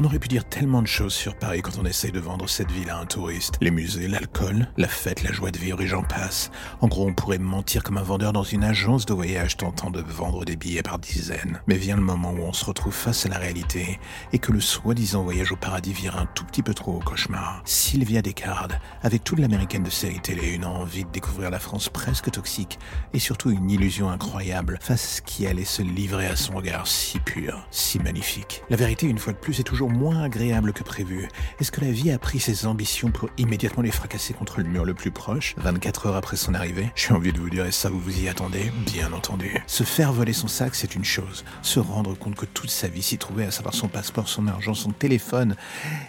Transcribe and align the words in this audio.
On 0.00 0.04
aurait 0.04 0.20
pu 0.20 0.28
dire 0.28 0.44
tellement 0.44 0.80
de 0.80 0.86
choses 0.86 1.12
sur 1.12 1.34
Paris 1.34 1.60
quand 1.60 1.76
on 1.76 1.84
essaye 1.84 2.12
de 2.12 2.20
vendre 2.20 2.48
cette 2.48 2.70
ville 2.70 2.88
à 2.88 3.00
un 3.00 3.04
touriste. 3.04 3.56
Les 3.60 3.72
musées, 3.72 4.06
l'alcool, 4.06 4.68
la 4.76 4.86
fête, 4.86 5.24
la 5.24 5.32
joie 5.32 5.50
de 5.50 5.58
vivre 5.58 5.80
et 5.80 5.88
j'en 5.88 6.04
passe. 6.04 6.52
En 6.80 6.86
gros, 6.86 7.08
on 7.08 7.14
pourrait 7.14 7.38
mentir 7.38 7.82
comme 7.82 7.98
un 7.98 8.02
vendeur 8.02 8.32
dans 8.32 8.44
une 8.44 8.62
agence 8.62 9.06
de 9.06 9.12
voyage 9.12 9.56
tentant 9.56 9.90
de 9.90 10.00
vendre 10.00 10.44
des 10.44 10.54
billets 10.54 10.84
par 10.84 11.00
dizaines. 11.00 11.60
Mais 11.66 11.74
vient 11.74 11.96
le 11.96 12.02
moment 12.02 12.30
où 12.30 12.42
on 12.42 12.52
se 12.52 12.64
retrouve 12.64 12.94
face 12.94 13.26
à 13.26 13.28
la 13.28 13.38
réalité 13.38 13.98
et 14.32 14.38
que 14.38 14.52
le 14.52 14.60
soi-disant 14.60 15.24
voyage 15.24 15.50
au 15.50 15.56
paradis 15.56 15.92
vire 15.92 16.16
un 16.16 16.26
tout 16.26 16.44
petit 16.44 16.62
peu 16.62 16.74
trop 16.74 16.92
au 16.92 17.00
cauchemar. 17.00 17.60
Sylvia 17.64 18.22
Descartes, 18.22 18.78
avec 19.02 19.24
toute 19.24 19.40
l'américaine 19.40 19.82
de 19.82 19.90
série 19.90 20.20
télé, 20.20 20.50
une 20.50 20.64
envie 20.64 21.06
de 21.06 21.10
découvrir 21.10 21.50
la 21.50 21.58
France 21.58 21.88
presque 21.88 22.30
toxique 22.30 22.78
et 23.14 23.18
surtout 23.18 23.50
une 23.50 23.68
illusion 23.68 24.10
incroyable 24.10 24.78
face 24.80 25.20
qui 25.26 25.44
allait 25.48 25.64
se 25.64 25.82
livrer 25.82 26.28
à 26.28 26.36
son 26.36 26.54
regard 26.54 26.86
si 26.86 27.18
pur, 27.18 27.66
si 27.72 27.98
magnifique. 27.98 28.62
La 28.70 28.76
vérité, 28.76 29.08
une 29.08 29.18
fois 29.18 29.32
de 29.32 29.38
plus, 29.38 29.58
est 29.58 29.64
toujours 29.64 29.87
moins 29.88 30.22
agréable 30.22 30.72
que 30.72 30.82
prévu. 30.82 31.28
Est-ce 31.60 31.70
que 31.70 31.80
la 31.80 31.90
vie 31.90 32.10
a 32.10 32.18
pris 32.18 32.40
ses 32.40 32.66
ambitions 32.66 33.10
pour 33.10 33.28
immédiatement 33.38 33.82
les 33.82 33.90
fracasser 33.90 34.34
contre 34.34 34.60
le 34.60 34.68
mur 34.68 34.84
le 34.84 34.94
plus 34.94 35.10
proche, 35.10 35.54
24 35.58 36.06
heures 36.06 36.16
après 36.16 36.36
son 36.36 36.54
arrivée 36.54 36.90
J'ai 36.94 37.12
envie 37.12 37.32
de 37.32 37.38
vous 37.38 37.50
dire, 37.50 37.66
et 37.66 37.72
ça 37.72 37.88
vous 37.88 38.00
vous 38.00 38.20
y 38.20 38.28
attendez? 38.28 38.70
Bien 38.86 39.12
entendu. 39.12 39.56
Se 39.66 39.84
faire 39.84 40.12
voler 40.12 40.32
son 40.32 40.48
sac, 40.48 40.74
c'est 40.74 40.94
une 40.94 41.04
chose. 41.04 41.44
Se 41.62 41.80
rendre 41.80 42.16
compte 42.16 42.36
que 42.36 42.46
toute 42.46 42.70
sa 42.70 42.88
vie 42.88 43.02
s'y 43.02 43.18
trouvait, 43.18 43.46
à 43.46 43.50
savoir 43.50 43.74
son 43.74 43.88
passeport, 43.88 44.28
son 44.28 44.46
argent, 44.48 44.74
son 44.74 44.90
téléphone, 44.90 45.56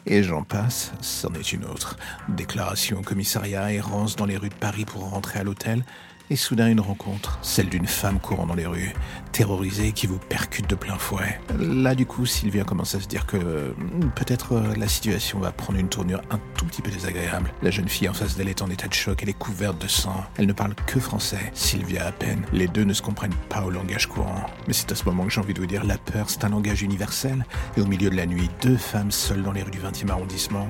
et 0.06 0.24
j'en 0.24 0.44
passe, 0.44 0.92
c'en 1.02 1.34
est 1.34 1.54
une 1.54 1.66
autre. 1.66 1.98
Déclaration 2.30 3.00
au 3.00 3.04
commissariat, 3.04 3.72
errance 3.72 4.16
dans 4.16 4.26
les 4.26 4.38
rues 4.38 4.50
de 4.50 4.54
Paris 4.56 4.86
pour 4.86 5.10
rentrer 5.10 5.40
à 5.40 5.44
l'hôtel, 5.44 5.84
et 6.30 6.36
soudain 6.36 6.70
une 6.70 6.80
rencontre, 6.80 7.40
celle 7.42 7.70
d'une 7.70 7.88
femme 7.88 8.20
courant 8.20 8.46
dans 8.46 8.56
les 8.56 8.66
rues, 8.66 8.94
terrorisée 9.32 9.92
qui 9.92 10.08
vous 10.08 10.20
percute 10.20 10.70
de 10.70 10.76
plein 10.76 10.98
fouet. 10.98 11.40
Là 11.58 11.96
du 11.96 12.06
coup, 12.06 12.26
Sylvia 12.26 12.64
commence 12.64 12.96
à 12.96 13.00
se 13.00 13.08
dire 13.08 13.26
que 13.26 13.38
hmm, 13.38 14.12
peut-être 14.16 14.54
euh, 14.54 14.76
la 14.78 14.88
situation 14.88 15.40
va 15.40 15.52
prendre 15.52 15.80
une 15.80 15.90
tournure 15.90 16.22
un 16.30 16.40
tout 16.56 16.66
petit 16.66 16.82
peu 16.82 16.92
désagréable. 16.92 17.52
La 17.62 17.72
jeune 17.72 17.90
fille 17.90 18.10
en 18.10 18.14
face 18.14 18.36
d'elle 18.36 18.50
est 18.50 18.62
en 18.62 18.70
état 18.70 18.88
de 18.88 18.94
choc, 18.94 19.20
elle 19.24 19.30
est 19.30 19.34
couverte 19.34 19.82
de 19.82 19.88
sang, 19.88 20.24
elle 20.38 20.48
ne 20.48 20.54
parle 20.54 20.76
que 20.86 21.00
français, 21.00 21.52
Sylvia 21.54 22.06
à 22.06 22.12
peine. 22.12 22.46
Les 22.54 22.68
deux 22.68 22.84
ne 22.84 22.94
se 22.94 23.02
comprennent 23.02 23.34
pas 23.50 23.64
au 23.64 23.70
langage 23.70 24.08
courant. 24.08 24.46
Mais 24.68 24.74
c'est 24.74 24.92
à 24.92 24.96
ce 24.96 25.06
moment 25.06 25.26
que 25.26 25.32
j'ai 25.32 25.42
envie 25.42 25.54
de 25.54 25.60
vous 25.60 25.68
dire, 25.68 25.84
la 25.86 25.98
peur 25.98 26.30
c'est 26.30 26.44
un 26.44 26.50
langage 26.50 26.82
universel, 26.82 27.46
et 27.78 27.82
au 27.82 27.86
milieu 27.86 28.10
de 28.10 28.16
la 28.16 28.26
nuit, 28.26 28.50
deux 28.62 28.78
femmes 28.78 29.12
seules 29.12 29.44
dans 29.44 29.52
les 29.52 29.64
rues 29.64 29.72
du 29.72 29.80
20e 29.80 30.10
arrondissement, 30.10 30.68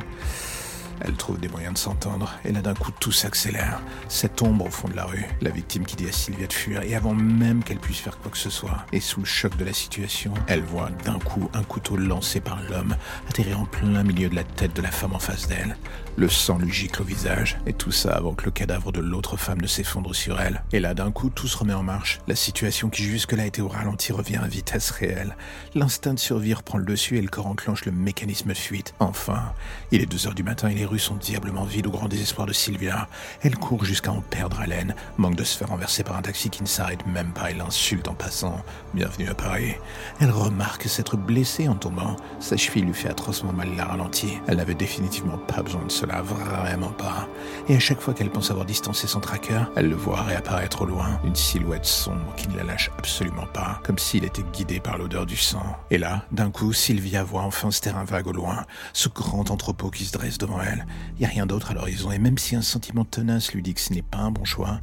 elle 1.01 1.13
trouve 1.13 1.39
des 1.39 1.49
moyens 1.49 1.73
de 1.73 1.79
s'entendre, 1.79 2.33
et 2.45 2.51
là 2.51 2.61
d'un 2.61 2.73
coup 2.73 2.91
tout 2.99 3.11
s'accélère. 3.11 3.81
Cette 4.07 4.41
ombre 4.41 4.65
au 4.65 4.69
fond 4.69 4.87
de 4.87 4.95
la 4.95 5.05
rue, 5.05 5.25
la 5.41 5.49
victime 5.49 5.85
qui 5.85 5.95
dit 5.95 6.07
à 6.07 6.11
Sylvia 6.11 6.47
de 6.47 6.53
fuir, 6.53 6.81
et 6.83 6.95
avant 6.95 7.13
même 7.13 7.63
qu'elle 7.63 7.79
puisse 7.79 7.99
faire 7.99 8.17
quoi 8.17 8.31
que 8.31 8.37
ce 8.37 8.49
soit, 8.49 8.85
et 8.91 8.99
sous 8.99 9.19
le 9.19 9.25
choc 9.25 9.55
de 9.57 9.65
la 9.65 9.73
situation, 9.73 10.33
elle 10.47 10.63
voit 10.63 10.89
d'un 11.05 11.19
coup 11.19 11.49
un 11.53 11.63
couteau 11.63 11.97
lancé 11.97 12.39
par 12.39 12.61
l'homme 12.69 12.95
atterrir 13.27 13.59
en 13.59 13.65
plein 13.65 14.03
milieu 14.03 14.29
de 14.29 14.35
la 14.35 14.43
tête 14.43 14.75
de 14.75 14.81
la 14.81 14.91
femme 14.91 15.13
en 15.13 15.19
face 15.19 15.47
d'elle. 15.47 15.77
Le 16.15 16.27
sang 16.27 16.57
lui 16.57 16.71
gicle 16.71 17.01
au 17.01 17.05
visage, 17.05 17.57
et 17.65 17.73
tout 17.73 17.91
ça 17.91 18.15
avant 18.15 18.33
que 18.33 18.45
le 18.45 18.51
cadavre 18.51 18.91
de 18.91 18.99
l'autre 18.99 19.37
femme 19.37 19.61
ne 19.61 19.67
s'effondre 19.67 20.13
sur 20.13 20.41
elle. 20.41 20.63
Et 20.73 20.81
là 20.81 20.93
d'un 20.93 21.11
coup 21.11 21.29
tout 21.29 21.47
se 21.47 21.57
remet 21.57 21.73
en 21.73 21.83
marche. 21.83 22.19
La 22.27 22.35
situation 22.35 22.89
qui 22.89 23.03
jusque-là 23.03 23.45
était 23.45 23.61
au 23.61 23.69
ralenti 23.69 24.11
revient 24.11 24.37
à 24.37 24.47
vitesse 24.47 24.91
réelle. 24.91 25.37
L'instinct 25.75 26.13
de 26.13 26.19
survie 26.19 26.53
reprend 26.53 26.77
le 26.77 26.83
dessus 26.83 27.17
et 27.17 27.21
le 27.21 27.29
corps 27.29 27.47
enclenche 27.47 27.85
le 27.85 27.93
mécanisme 27.93 28.49
de 28.49 28.53
fuite. 28.53 28.93
Enfin, 28.99 29.53
il 29.91 30.01
est 30.01 30.05
2 30.05 30.27
heures 30.27 30.35
du 30.35 30.43
matin 30.43 30.67
et 30.67 30.73
les 30.73 30.85
rues 30.89 30.99
sont 30.99 31.15
diablement 31.15 31.63
vides 31.63 31.87
au 31.87 31.91
grand 31.91 32.07
désespoir 32.07 32.47
de 32.47 32.53
Sylvia. 32.53 33.07
Elle 33.43 33.55
court 33.55 33.85
jusqu'à 33.85 34.11
en 34.11 34.21
perdre 34.21 34.59
haleine, 34.59 34.95
manque 35.17 35.35
de 35.35 35.43
se 35.43 35.57
faire 35.57 35.69
renverser 35.69 36.03
par 36.03 36.17
un 36.17 36.21
taxi 36.21 36.49
qui 36.49 36.63
ne 36.63 36.67
s'arrête 36.67 37.05
même 37.05 37.31
pas 37.31 37.51
et 37.51 37.53
l'insulte 37.53 38.07
en 38.07 38.15
passant. 38.15 38.61
Bienvenue 38.95 39.29
à 39.29 39.35
Paris. 39.35 39.75
Elle 40.19 40.31
remarque 40.31 40.89
s'être 40.89 41.15
blessée 41.15 41.67
en 41.67 41.75
tombant. 41.75 42.15
Sa 42.39 42.57
cheville 42.57 42.85
lui 42.85 42.93
fait 42.93 43.09
atrocement 43.09 43.53
mal 43.53 43.69
la 43.77 43.85
ralentie. 43.85 44.39
Elle 44.47 44.57
n'avait 44.57 44.73
définitivement 44.73 45.37
pas 45.37 45.61
besoin 45.61 45.85
de 45.85 45.91
cela, 45.91 46.23
vraiment 46.23 46.91
pas. 46.91 47.27
Et 47.67 47.75
à 47.75 47.79
chaque 47.79 48.01
fois 48.01 48.13
qu'elle 48.15 48.31
pense 48.31 48.49
avoir 48.49 48.65
distancé 48.65 49.05
son 49.07 49.19
tracker, 49.19 49.65
elle 49.75 49.89
le 49.89 49.95
voit 49.95 50.23
réapparaître 50.23 50.81
au 50.81 50.85
loin, 50.85 51.19
une 51.23 51.35
silhouette 51.35 51.85
sombre 51.85 52.33
qui 52.35 52.49
ne 52.49 52.57
la 52.57 52.63
lâche 52.63 52.89
absolument 52.97 53.47
pas, 53.53 53.79
comme 53.83 53.99
s'il 53.99 54.25
était 54.25 54.43
guidé 54.53 54.79
par 54.79 54.97
l'odeur 54.97 55.27
du 55.27 55.37
sang. 55.37 55.77
Et 55.91 55.99
là, 55.99 56.25
d'un 56.31 56.49
coup, 56.49 56.73
Sylvia 56.73 57.23
voit 57.23 57.43
enfin 57.43 57.69
ce 57.69 57.81
terrain 57.81 58.05
vague 58.05 58.27
au 58.27 58.33
loin, 58.33 58.65
ce 58.93 59.07
grand 59.09 59.51
entrepôt 59.51 59.91
qui 59.91 60.05
se 60.05 60.13
dresse 60.13 60.39
devant 60.39 60.61
elle. 60.61 60.78
Il 61.15 61.19
n'y 61.19 61.25
a 61.25 61.29
rien 61.29 61.45
d'autre 61.45 61.71
à 61.71 61.73
l'horizon, 61.73 62.11
et 62.11 62.19
même 62.19 62.37
si 62.37 62.55
un 62.55 62.61
sentiment 62.61 63.05
tenace 63.05 63.53
lui 63.53 63.61
dit 63.61 63.73
que 63.73 63.81
ce 63.81 63.93
n'est 63.93 64.01
pas 64.01 64.19
un 64.19 64.31
bon 64.31 64.45
choix, 64.45 64.81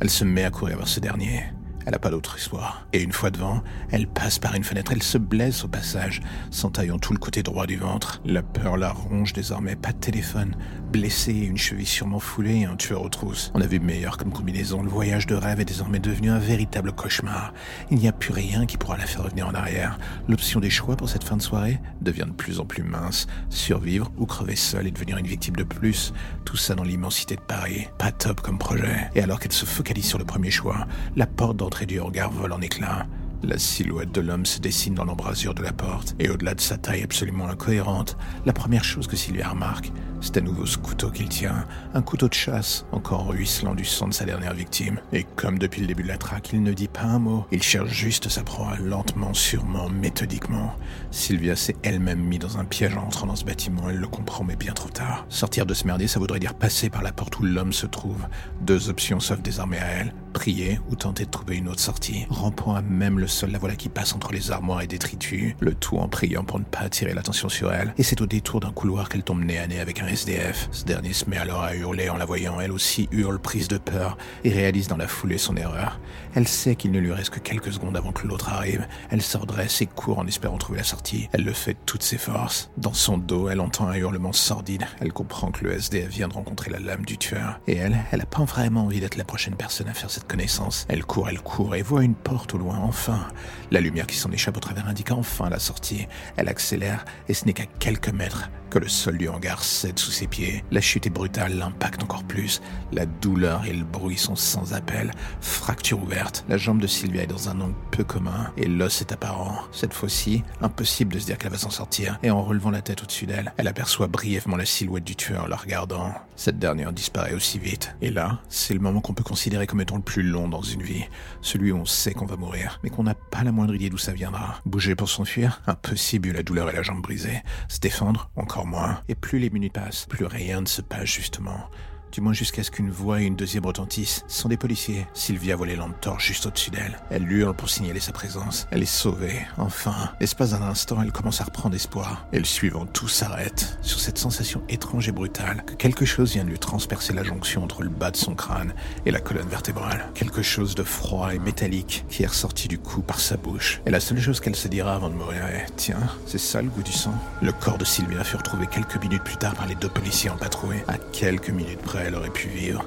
elle 0.00 0.10
se 0.10 0.24
met 0.24 0.44
à 0.44 0.50
courir 0.50 0.78
vers 0.78 0.88
ce 0.88 1.00
dernier. 1.00 1.44
Elle 1.88 1.92
n'a 1.92 1.98
pas 1.98 2.10
d'autre 2.10 2.36
histoire. 2.36 2.86
Et 2.92 3.02
une 3.02 3.12
fois 3.12 3.30
devant, 3.30 3.62
elle 3.90 4.06
passe 4.06 4.38
par 4.38 4.54
une 4.54 4.62
fenêtre, 4.62 4.92
elle 4.92 5.02
se 5.02 5.16
blesse 5.16 5.64
au 5.64 5.68
passage, 5.68 6.20
s'entaillant 6.50 6.98
tout 6.98 7.14
le 7.14 7.18
côté 7.18 7.42
droit 7.42 7.66
du 7.66 7.78
ventre. 7.78 8.20
La 8.26 8.42
peur 8.42 8.76
la 8.76 8.90
ronge 8.90 9.32
désormais, 9.32 9.74
pas 9.74 9.92
de 9.92 9.96
téléphone, 9.96 10.54
blessée, 10.92 11.32
une 11.32 11.56
cheville 11.56 11.86
sûrement 11.86 12.18
foulée 12.18 12.56
et 12.56 12.64
un 12.66 12.76
tueur 12.76 13.00
aux 13.00 13.08
trousses. 13.08 13.50
On 13.54 13.62
a 13.62 13.66
vu 13.66 13.80
meilleur 13.80 14.18
comme 14.18 14.34
combinaison, 14.34 14.82
le 14.82 14.90
voyage 14.90 15.26
de 15.26 15.34
rêve 15.34 15.60
est 15.60 15.64
désormais 15.64 15.98
devenu 15.98 16.28
un 16.30 16.38
véritable 16.38 16.92
cauchemar. 16.92 17.54
Il 17.90 17.96
n'y 17.96 18.08
a 18.08 18.12
plus 18.12 18.34
rien 18.34 18.66
qui 18.66 18.76
pourra 18.76 18.98
la 18.98 19.06
faire 19.06 19.22
revenir 19.22 19.48
en 19.48 19.54
arrière. 19.54 19.98
L'option 20.28 20.60
des 20.60 20.68
choix 20.68 20.94
pour 20.94 21.08
cette 21.08 21.24
fin 21.24 21.38
de 21.38 21.42
soirée 21.42 21.80
devient 22.02 22.26
de 22.26 22.32
plus 22.32 22.60
en 22.60 22.66
plus 22.66 22.82
mince. 22.82 23.26
Survivre 23.48 24.12
ou 24.18 24.26
crever 24.26 24.56
seule 24.56 24.86
et 24.86 24.90
devenir 24.90 25.16
une 25.16 25.26
victime 25.26 25.56
de 25.56 25.64
plus. 25.64 26.12
Tout 26.44 26.58
ça 26.58 26.74
dans 26.74 26.84
l'immensité 26.84 27.36
de 27.36 27.40
Paris. 27.40 27.86
Pas 27.96 28.12
top 28.12 28.42
comme 28.42 28.58
projet. 28.58 29.08
Et 29.14 29.22
alors 29.22 29.40
qu'elle 29.40 29.52
se 29.52 29.64
focalise 29.64 30.06
sur 30.06 30.18
le 30.18 30.26
premier 30.26 30.50
choix, 30.50 30.86
la 31.16 31.26
porte 31.26 31.56
d'entrée 31.56 31.77
du 31.86 32.00
regard 32.00 32.30
vole 32.30 32.52
en 32.52 32.60
éclats. 32.60 33.06
La 33.42 33.58
silhouette 33.58 34.12
de 34.12 34.20
l'homme 34.20 34.46
se 34.46 34.58
dessine 34.58 34.94
dans 34.94 35.04
l'embrasure 35.04 35.54
de 35.54 35.62
la 35.62 35.72
porte, 35.72 36.16
et 36.18 36.28
au-delà 36.28 36.54
de 36.54 36.60
sa 36.60 36.76
taille 36.76 37.04
absolument 37.04 37.48
incohérente, 37.48 38.16
la 38.46 38.52
première 38.52 38.84
chose 38.84 39.06
que 39.06 39.16
Sylvia 39.16 39.48
remarque, 39.48 39.92
c'est 40.20 40.36
à 40.36 40.40
nouveau 40.40 40.66
ce 40.66 40.78
couteau 40.78 41.10
qu'il 41.10 41.28
tient, 41.28 41.64
un 41.94 42.02
couteau 42.02 42.28
de 42.28 42.34
chasse, 42.34 42.84
encore 42.92 43.28
ruisselant 43.28 43.74
du 43.74 43.84
sang 43.84 44.08
de 44.08 44.14
sa 44.14 44.24
dernière 44.24 44.54
victime. 44.54 45.00
Et 45.12 45.24
comme 45.36 45.58
depuis 45.58 45.80
le 45.80 45.86
début 45.86 46.02
de 46.02 46.08
la 46.08 46.18
traque, 46.18 46.50
il 46.52 46.62
ne 46.62 46.72
dit 46.72 46.88
pas 46.88 47.02
un 47.02 47.18
mot, 47.18 47.46
il 47.50 47.62
cherche 47.62 47.90
juste 47.90 48.28
sa 48.28 48.42
proie, 48.42 48.76
lentement, 48.80 49.34
sûrement, 49.34 49.88
méthodiquement. 49.88 50.74
Sylvia 51.10 51.56
s'est 51.56 51.76
elle-même 51.82 52.20
mise 52.20 52.40
dans 52.40 52.58
un 52.58 52.64
piège 52.64 52.96
en 52.96 53.06
entrant 53.06 53.26
dans 53.26 53.36
ce 53.36 53.44
bâtiment, 53.44 53.88
elle 53.88 53.96
le 53.96 54.08
comprend, 54.08 54.44
mais 54.44 54.56
bien 54.56 54.72
trop 54.72 54.88
tard. 54.88 55.26
Sortir 55.28 55.66
de 55.66 55.74
ce 55.74 55.86
merdier, 55.86 56.08
ça 56.08 56.20
voudrait 56.20 56.40
dire 56.40 56.54
passer 56.54 56.90
par 56.90 57.02
la 57.02 57.12
porte 57.12 57.38
où 57.38 57.42
l'homme 57.42 57.72
se 57.72 57.86
trouve. 57.86 58.26
Deux 58.60 58.88
options 58.88 59.20
s'offrent 59.20 59.42
désormais 59.42 59.78
à 59.78 59.86
elle, 59.86 60.14
prier 60.32 60.80
ou 60.90 60.96
tenter 60.96 61.24
de 61.24 61.30
trouver 61.30 61.56
une 61.56 61.68
autre 61.68 61.80
sortie, 61.80 62.26
rampant 62.28 62.74
à 62.74 62.82
même 62.82 63.18
le 63.18 63.26
sol 63.26 63.50
la 63.50 63.58
voilà 63.58 63.76
qui 63.76 63.88
passe 63.88 64.14
entre 64.14 64.32
les 64.32 64.50
armoires 64.50 64.82
et 64.82 64.86
détritus, 64.86 65.54
le 65.60 65.74
tout 65.74 65.98
en 65.98 66.08
priant 66.08 66.44
pour 66.44 66.58
ne 66.58 66.64
pas 66.64 66.80
attirer 66.80 67.14
l'attention 67.14 67.48
sur 67.48 67.72
elle, 67.72 67.94
et 67.98 68.02
c'est 68.02 68.20
au 68.20 68.26
détour 68.26 68.60
d'un 68.60 68.70
couloir 68.70 69.08
qu'elle 69.08 69.22
tombe 69.22 69.42
nez 69.42 69.58
à 69.58 69.66
nez 69.66 69.80
avec 69.80 70.00
un 70.00 70.07
SDF. 70.08 70.68
Ce 70.72 70.84
dernier 70.84 71.12
se 71.12 71.28
met 71.28 71.36
alors 71.36 71.62
à 71.62 71.74
hurler 71.74 72.10
en 72.10 72.16
la 72.16 72.24
voyant, 72.24 72.60
elle 72.60 72.72
aussi 72.72 73.08
hurle 73.12 73.38
prise 73.38 73.68
de 73.68 73.78
peur, 73.78 74.18
et 74.44 74.50
réalise 74.50 74.88
dans 74.88 74.96
la 74.96 75.08
foulée 75.08 75.38
son 75.38 75.56
erreur. 75.56 76.00
Elle 76.34 76.48
sait 76.48 76.76
qu'il 76.76 76.90
ne 76.92 76.98
lui 76.98 77.12
reste 77.12 77.30
que 77.30 77.40
quelques 77.40 77.72
secondes 77.72 77.96
avant 77.96 78.12
que 78.12 78.26
l'autre 78.26 78.48
arrive, 78.50 78.86
elle 79.10 79.22
se 79.22 79.36
redresse 79.36 79.80
et 79.80 79.86
court 79.86 80.18
en 80.18 80.26
espérant 80.26 80.58
trouver 80.58 80.78
la 80.78 80.84
sortie. 80.84 81.28
Elle 81.32 81.44
le 81.44 81.52
fait 81.52 81.74
de 81.74 81.78
toutes 81.86 82.02
ses 82.02 82.18
forces. 82.18 82.70
Dans 82.76 82.92
son 82.92 83.18
dos, 83.18 83.48
elle 83.48 83.60
entend 83.60 83.88
un 83.88 83.94
hurlement 83.94 84.32
sordide, 84.32 84.84
elle 85.00 85.12
comprend 85.12 85.50
que 85.50 85.64
le 85.64 85.72
SDF 85.72 86.08
vient 86.08 86.28
de 86.28 86.34
rencontrer 86.34 86.70
la 86.70 86.78
lame 86.78 87.04
du 87.04 87.18
tueur, 87.18 87.60
et 87.66 87.76
elle, 87.76 87.96
elle 88.10 88.20
a 88.20 88.26
pas 88.26 88.44
vraiment 88.44 88.84
envie 88.84 89.00
d'être 89.00 89.16
la 89.16 89.24
prochaine 89.24 89.54
personne 89.54 89.88
à 89.88 89.94
faire 89.94 90.10
cette 90.10 90.26
connaissance. 90.26 90.86
Elle 90.88 91.04
court, 91.04 91.28
elle 91.28 91.40
court, 91.40 91.74
et 91.74 91.82
voit 91.82 92.04
une 92.04 92.14
porte 92.14 92.54
au 92.54 92.58
loin, 92.58 92.78
enfin. 92.78 93.26
La 93.70 93.80
lumière 93.80 94.06
qui 94.06 94.16
s'en 94.16 94.32
échappe 94.32 94.56
au 94.56 94.60
travers 94.60 94.88
indique 94.88 95.10
enfin 95.10 95.48
la 95.50 95.58
sortie. 95.58 96.06
Elle 96.36 96.48
accélère, 96.48 97.04
et 97.28 97.34
ce 97.34 97.44
n'est 97.44 97.52
qu'à 97.52 97.66
quelques 97.66 98.08
mètres 98.08 98.50
que 98.70 98.78
le 98.78 98.88
sol 98.88 99.16
du 99.16 99.28
hangar 99.28 99.64
cède 99.64 99.97
sous 99.98 100.10
ses 100.10 100.26
pieds. 100.26 100.64
La 100.70 100.80
chute 100.80 101.06
est 101.06 101.10
brutale, 101.10 101.58
l'impact 101.58 102.02
encore 102.02 102.24
plus. 102.24 102.62
La 102.92 103.06
douleur 103.06 103.64
et 103.66 103.72
le 103.72 103.84
bruit 103.84 104.16
sont 104.16 104.36
sans 104.36 104.72
appel. 104.72 105.10
Fracture 105.40 106.02
ouverte. 106.02 106.44
La 106.48 106.56
jambe 106.56 106.80
de 106.80 106.86
Sylvia 106.86 107.24
est 107.24 107.26
dans 107.26 107.48
un 107.48 107.60
angle 107.60 107.74
peu 107.90 108.04
commun 108.04 108.52
et 108.56 108.66
l'os 108.66 109.00
est 109.00 109.12
apparent. 109.12 109.64
Cette 109.72 109.92
fois-ci, 109.94 110.42
impossible 110.60 111.14
de 111.14 111.18
se 111.18 111.26
dire 111.26 111.38
qu'elle 111.38 111.52
va 111.52 111.58
s'en 111.58 111.70
sortir. 111.70 112.18
Et 112.22 112.30
en 112.30 112.42
relevant 112.42 112.70
la 112.70 112.82
tête 112.82 113.02
au-dessus 113.02 113.26
d'elle, 113.26 113.52
elle 113.56 113.68
aperçoit 113.68 114.06
brièvement 114.06 114.56
la 114.56 114.64
silhouette 114.64 115.04
du 115.04 115.16
tueur 115.16 115.44
en 115.44 115.48
la 115.48 115.56
regardant. 115.56 116.14
Cette 116.36 116.58
dernière 116.58 116.92
disparaît 116.92 117.34
aussi 117.34 117.58
vite. 117.58 117.96
Et 118.00 118.10
là, 118.10 118.40
c'est 118.48 118.74
le 118.74 118.80
moment 118.80 119.00
qu'on 119.00 119.14
peut 119.14 119.24
considérer 119.24 119.66
comme 119.66 119.80
étant 119.80 119.96
le 119.96 120.02
plus 120.02 120.22
long 120.22 120.48
dans 120.48 120.62
une 120.62 120.82
vie. 120.82 121.04
Celui 121.42 121.72
où 121.72 121.76
on 121.76 121.84
sait 121.84 122.12
qu'on 122.12 122.26
va 122.26 122.36
mourir, 122.36 122.78
mais 122.84 122.90
qu'on 122.90 123.02
n'a 123.02 123.14
pas 123.14 123.42
la 123.42 123.50
moindre 123.50 123.74
idée 123.74 123.90
d'où 123.90 123.98
ça 123.98 124.12
viendra. 124.12 124.60
Bouger 124.64 124.94
pour 124.94 125.08
s'enfuir? 125.08 125.60
Impossible, 125.66 126.30
la 126.30 126.44
douleur 126.44 126.70
et 126.70 126.72
la 126.72 126.82
jambe 126.82 127.02
brisée. 127.02 127.42
Se 127.68 127.80
défendre? 127.80 128.30
Encore 128.36 128.66
moins. 128.66 129.00
Et 129.08 129.14
plus 129.16 129.40
les 129.40 129.50
minutes 129.50 129.72
passent, 129.72 129.87
plus 130.08 130.26
rien 130.26 130.60
ne 130.60 130.66
se 130.66 130.82
passe 130.82 131.06
justement. 131.06 131.68
Du 132.12 132.20
moins 132.20 132.32
jusqu'à 132.32 132.62
ce 132.62 132.70
qu'une 132.70 132.90
voix 132.90 133.20
et 133.20 133.24
une 133.24 133.36
deuxième 133.36 133.66
retentissent. 133.66 134.24
Ce 134.28 134.42
sont 134.42 134.48
des 134.48 134.56
policiers. 134.56 135.06
Sylvia 135.14 135.56
voit 135.56 135.66
les 135.66 135.76
lampes 135.76 136.00
torches 136.00 136.26
juste 136.26 136.46
au-dessus 136.46 136.70
d'elle. 136.70 137.00
Elle 137.10 137.30
hurle 137.30 137.54
pour 137.54 137.68
signaler 137.68 138.00
sa 138.00 138.12
présence. 138.12 138.66
Elle 138.70 138.82
est 138.82 138.86
sauvée. 138.86 139.46
Enfin, 139.56 140.10
l'espace 140.20 140.50
d'un 140.50 140.62
instant, 140.62 141.02
elle 141.02 141.12
commence 141.12 141.40
à 141.40 141.44
reprendre 141.44 141.74
espoir. 141.74 142.26
Et 142.32 142.38
le 142.38 142.44
suivant, 142.44 142.86
tout 142.86 143.08
s'arrête 143.08 143.78
sur 143.82 144.00
cette 144.00 144.18
sensation 144.18 144.62
étrange 144.68 145.08
et 145.08 145.12
brutale 145.12 145.64
que 145.66 145.74
quelque 145.74 146.04
chose 146.04 146.32
vient 146.32 146.44
de 146.44 146.50
lui 146.50 146.58
transpercer 146.58 147.12
la 147.12 147.22
jonction 147.22 147.62
entre 147.62 147.82
le 147.82 147.90
bas 147.90 148.10
de 148.10 148.16
son 148.16 148.34
crâne 148.34 148.74
et 149.06 149.10
la 149.10 149.20
colonne 149.20 149.48
vertébrale. 149.48 150.10
Quelque 150.14 150.42
chose 150.42 150.74
de 150.74 150.82
froid 150.82 151.34
et 151.34 151.38
métallique 151.38 152.04
qui 152.08 152.22
est 152.22 152.26
ressorti 152.26 152.68
du 152.68 152.78
cou 152.78 153.02
par 153.02 153.20
sa 153.20 153.36
bouche. 153.36 153.80
Et 153.86 153.90
la 153.90 154.00
seule 154.00 154.20
chose 154.20 154.40
qu'elle 154.40 154.56
se 154.56 154.68
dira 154.68 154.94
avant 154.94 155.10
de 155.10 155.14
mourir 155.14 155.44
est 155.46 155.66
Tiens, 155.76 156.08
c'est 156.26 156.38
ça 156.38 156.62
le 156.62 156.68
goût 156.68 156.82
du 156.82 156.92
sang 156.92 157.14
Le 157.42 157.52
corps 157.52 157.78
de 157.78 157.84
Sylvia 157.84 158.24
fut 158.24 158.36
retrouvé 158.36 158.66
quelques 158.66 159.00
minutes 159.02 159.22
plus 159.22 159.36
tard 159.36 159.54
par 159.54 159.66
les 159.66 159.74
deux 159.74 159.88
policiers 159.88 160.30
en 160.30 160.36
patrouille. 160.36 160.82
À 160.88 160.98
quelques 161.12 161.50
minutes 161.50 161.80
près, 161.80 161.97
elle 162.04 162.14
aurait 162.14 162.30
pu 162.30 162.48
vivre. 162.48 162.84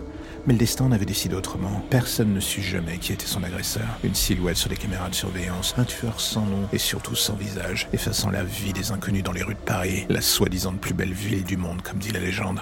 Mais 0.47 0.53
le 0.53 0.59
destin 0.59 0.85
en 0.85 0.91
avait 0.91 1.05
décidé 1.05 1.35
autrement. 1.35 1.83
Personne 1.89 2.33
ne 2.33 2.39
sut 2.39 2.63
jamais 2.63 2.97
qui 2.97 3.13
était 3.13 3.27
son 3.27 3.43
agresseur. 3.43 3.87
Une 4.03 4.15
silhouette 4.15 4.57
sur 4.57 4.69
les 4.69 4.77
caméras 4.77 5.09
de 5.09 5.15
surveillance, 5.15 5.75
un 5.77 5.83
tueur 5.83 6.19
sans 6.19 6.45
nom 6.45 6.67
et 6.73 6.79
surtout 6.79 7.15
sans 7.15 7.35
visage, 7.35 7.87
effaçant 7.93 8.31
la 8.31 8.43
vie 8.43 8.73
des 8.73 8.91
inconnus 8.91 9.23
dans 9.23 9.33
les 9.33 9.43
rues 9.43 9.53
de 9.53 9.59
Paris, 9.59 10.05
la 10.09 10.21
soi-disant 10.21 10.73
plus 10.73 10.93
belle 10.93 11.13
ville 11.13 11.43
du 11.43 11.57
monde, 11.57 11.81
comme 11.83 11.99
dit 11.99 12.11
la 12.11 12.19
légende. 12.19 12.61